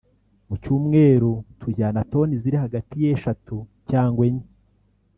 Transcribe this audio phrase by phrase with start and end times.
[0.47, 3.55] mu cyumweru tujyana toni ziri hagati y’eshatu
[3.89, 4.47] cyangwa enye